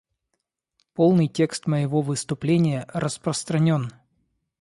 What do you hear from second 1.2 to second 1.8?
текст